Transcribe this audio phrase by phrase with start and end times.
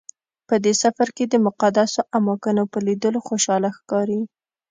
[0.47, 4.21] په دې سفر او د مقدسو اماکنو په لیدلو خوشحاله ښکاري.